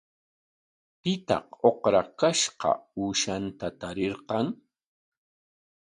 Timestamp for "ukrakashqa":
1.69-2.69